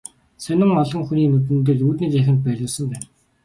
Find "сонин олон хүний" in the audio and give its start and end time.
0.43-1.27